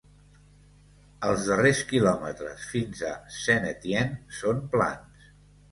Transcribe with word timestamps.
Els 1.27 1.43
darrers 1.49 1.83
quilòmetres, 1.91 2.67
fins 2.73 3.07
a 3.13 3.15
Saint-Étienne 3.39 4.39
són 4.43 4.67
plans. 4.75 5.35